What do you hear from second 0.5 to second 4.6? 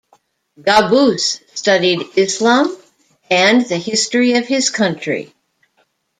Qaboos studied Islam and the history of